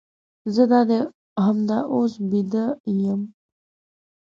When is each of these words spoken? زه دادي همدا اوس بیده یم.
زه 0.53 0.63
دادي 0.71 0.99
همدا 1.45 1.79
اوس 1.93 2.13
بیده 2.29 2.65
یم. 3.03 3.21